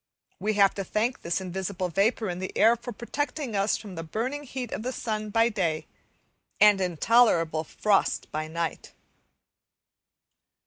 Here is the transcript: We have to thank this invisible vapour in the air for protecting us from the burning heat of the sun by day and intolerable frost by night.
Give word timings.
We 0.39 0.53
have 0.53 0.73
to 0.73 0.83
thank 0.83 1.21
this 1.21 1.39
invisible 1.39 1.89
vapour 1.89 2.27
in 2.27 2.39
the 2.39 2.51
air 2.57 2.75
for 2.75 2.91
protecting 2.91 3.55
us 3.55 3.77
from 3.77 3.93
the 3.93 4.01
burning 4.01 4.45
heat 4.45 4.71
of 4.71 4.81
the 4.81 4.91
sun 4.91 5.29
by 5.29 5.49
day 5.49 5.85
and 6.59 6.81
intolerable 6.81 7.63
frost 7.63 8.31
by 8.31 8.47
night. 8.47 8.93